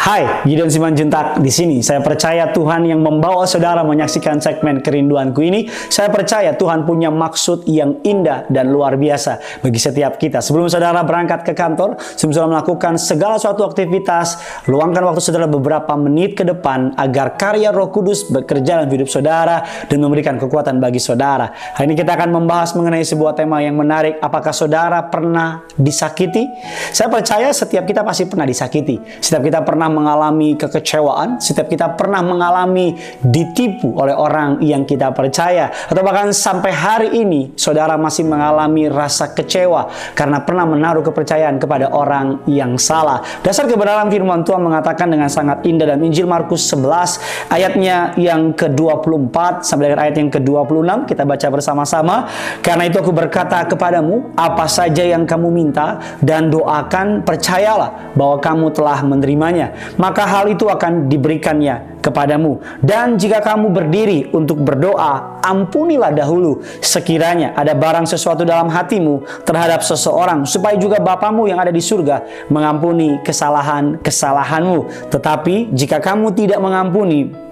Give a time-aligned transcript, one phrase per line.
[0.00, 1.84] Hai, Gideon Simanjuntak di sini.
[1.84, 5.68] Saya percaya Tuhan yang membawa saudara menyaksikan segmen kerinduanku ini.
[5.68, 10.40] Saya percaya Tuhan punya maksud yang indah dan luar biasa bagi setiap kita.
[10.40, 14.40] Sebelum saudara berangkat ke kantor, sebelum saudara melakukan segala suatu aktivitas,
[14.72, 19.68] luangkan waktu saudara beberapa menit ke depan agar karya Roh Kudus bekerja dalam hidup saudara
[19.84, 21.52] dan memberikan kekuatan bagi saudara.
[21.76, 24.16] Hari ini kita akan membahas mengenai sebuah tema yang menarik.
[24.24, 26.48] Apakah saudara pernah disakiti?
[26.88, 28.96] Saya percaya setiap kita pasti pernah disakiti.
[29.20, 35.68] Setiap kita pernah mengalami kekecewaan, setiap kita pernah mengalami ditipu oleh orang yang kita percaya,
[35.90, 41.90] atau bahkan sampai hari ini saudara masih mengalami rasa kecewa karena pernah menaruh kepercayaan kepada
[41.90, 43.20] orang yang salah.
[43.42, 49.66] Dasar kebenaran firman Tuhan mengatakan dengan sangat indah dalam Injil Markus 11 ayatnya yang ke-24
[49.66, 52.16] sampai dengan ayat yang ke-26 kita baca bersama-sama.
[52.60, 58.66] Karena itu aku berkata kepadamu, apa saja yang kamu minta dan doakan, percayalah bahwa kamu
[58.74, 62.58] telah menerimanya maka hal itu akan diberikannya kepadamu.
[62.80, 69.84] Dan jika kamu berdiri untuk berdoa, ampunilah dahulu sekiranya ada barang sesuatu dalam hatimu terhadap
[69.84, 75.12] seseorang, supaya juga Bapamu yang ada di surga mengampuni kesalahan-kesalahanmu.
[75.12, 77.49] Tetapi jika kamu tidak mengampuni,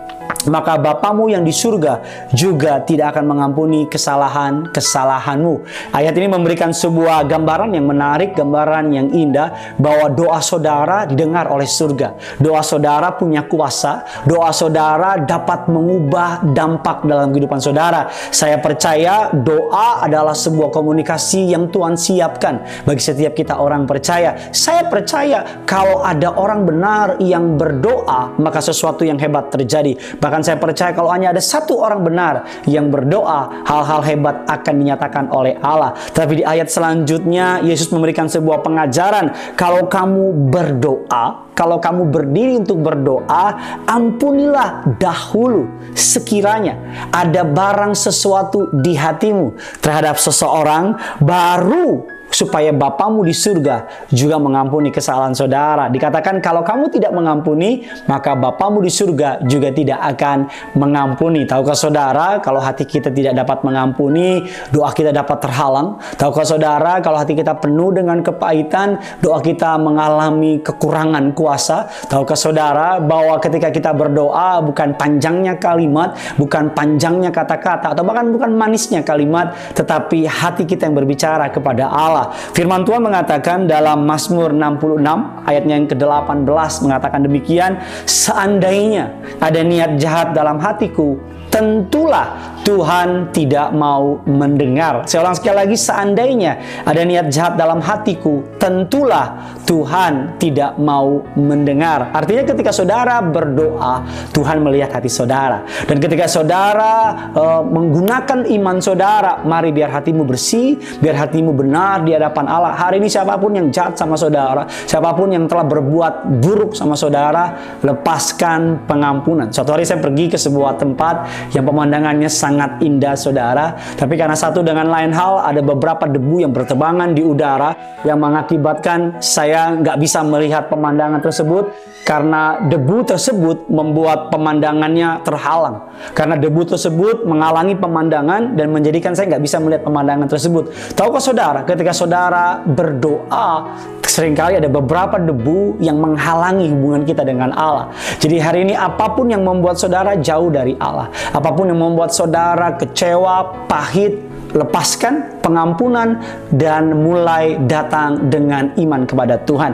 [0.49, 2.01] maka Bapamu yang di surga
[2.33, 5.55] juga tidak akan mengampuni kesalahan-kesalahanmu.
[5.93, 11.67] Ayat ini memberikan sebuah gambaran yang menarik, gambaran yang indah bahwa doa saudara didengar oleh
[11.67, 12.39] surga.
[12.41, 18.09] Doa saudara punya kuasa, doa saudara dapat mengubah dampak dalam kehidupan saudara.
[18.31, 24.51] Saya percaya doa adalah sebuah komunikasi yang Tuhan siapkan bagi setiap kita orang percaya.
[24.55, 29.99] Saya percaya kalau ada orang benar yang berdoa, maka sesuatu yang hebat terjadi.
[30.19, 35.25] Bahkan saya percaya kalau hanya ada satu orang benar yang berdoa, hal-hal hebat akan dinyatakan
[35.31, 35.95] oleh Allah.
[36.11, 39.55] Tapi di ayat selanjutnya, Yesus memberikan sebuah pengajaran.
[39.55, 46.79] Kalau kamu berdoa, kalau kamu berdiri untuk berdoa, ampunilah dahulu sekiranya
[47.11, 55.33] ada barang sesuatu di hatimu terhadap seseorang, baru supaya Bapamu di surga juga mengampuni kesalahan
[55.33, 55.89] saudara.
[55.89, 61.49] Dikatakan kalau kamu tidak mengampuni, maka Bapamu di surga juga tidak akan mengampuni.
[61.49, 65.97] Tahukah saudara, kalau hati kita tidak dapat mengampuni, doa kita dapat terhalang.
[66.21, 71.89] Tahukah saudara, kalau hati kita penuh dengan kepahitan, doa kita mengalami kekurangan kuasa.
[72.09, 78.53] Tahukah saudara, bahwa ketika kita berdoa, bukan panjangnya kalimat, bukan panjangnya kata-kata, atau bahkan bukan
[78.53, 82.35] manisnya kalimat, tetapi hati kita yang berbicara kepada Allah Allah.
[82.35, 90.35] Firman Tuhan mengatakan dalam Mazmur 66 ayatnya yang ke-18 mengatakan demikian, seandainya ada niat jahat
[90.35, 91.15] dalam hatiku,
[91.49, 95.09] tentulah Tuhan tidak mau mendengar.
[95.09, 102.13] Saya ulang sekali lagi, seandainya ada niat jahat dalam hatiku, tentulah Tuhan tidak mau mendengar.
[102.13, 104.05] Artinya ketika saudara berdoa,
[104.37, 105.65] Tuhan melihat hati saudara.
[105.89, 106.93] Dan ketika saudara
[107.33, 112.77] uh, menggunakan iman saudara, mari biar hatimu bersih, biar hatimu benar di hadapan Allah.
[112.77, 116.93] Hari ini siapa pun yang jahat sama saudara, siapa pun yang telah berbuat buruk sama
[117.01, 119.49] saudara, lepaskan pengampunan.
[119.49, 123.79] Suatu hari saya pergi ke sebuah tempat yang pemandangannya sangat sangat indah saudara.
[123.95, 129.23] Tapi karena satu dengan lain hal ada beberapa debu yang bertebangan di udara yang mengakibatkan
[129.23, 131.71] saya nggak bisa melihat pemandangan tersebut
[132.03, 135.87] karena debu tersebut membuat pemandangannya terhalang.
[136.19, 140.75] Karena debu tersebut menghalangi pemandangan dan menjadikan saya nggak bisa melihat pemandangan tersebut.
[140.99, 143.79] Tahukah saudara ketika saudara berdoa
[144.19, 147.95] sering kali ada beberapa debu yang menghalangi hubungan kita dengan Allah.
[148.19, 152.11] Jadi hari ini apa pun yang membuat saudara jauh dari Allah, apa pun yang membuat
[152.11, 156.21] saudara kecewa, pahit, lepaskan pengampunan
[156.53, 159.73] dan mulai datang dengan iman kepada Tuhan.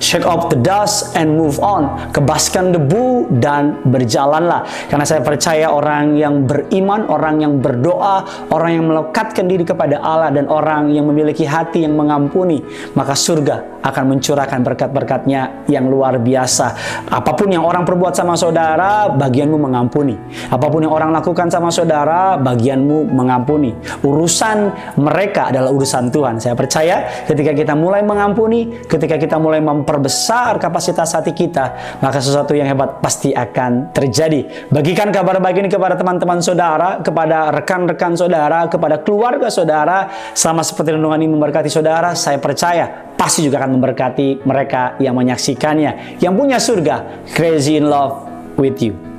[0.00, 2.12] Shake off the dust and move on.
[2.12, 4.64] Kebaskan debu dan berjalanlah.
[4.88, 10.32] Karena saya percaya orang yang beriman, orang yang berdoa, orang yang melekatkan diri kepada Allah
[10.32, 12.60] dan orang yang memiliki hati yang mengampuni,
[12.96, 16.66] maka surga akan mencurahkan berkat-berkatnya yang luar biasa.
[17.08, 20.16] Apa pun yang orang perbuat sama saudara, bagianmu mengampuni.
[20.48, 23.76] Apa pun yang orang lakukan sama saudara, bagianmu mengampuni
[24.14, 24.56] urusan
[25.02, 26.38] mereka adalah urusan Tuhan.
[26.38, 32.54] Saya percaya ketika kita mulai mengampuni, ketika kita mulai memperbesar kapasitas hati kita, maka sesuatu
[32.54, 34.70] yang hebat pasti akan terjadi.
[34.70, 40.94] Bagikan kabar baik ini kepada teman-teman saudara, kepada rekan-rekan saudara, kepada keluarga saudara, sama seperti
[40.94, 46.62] renungan ini memberkati saudara, saya percaya pasti juga akan memberkati mereka yang menyaksikannya, yang punya
[46.62, 49.13] surga, crazy in love with you.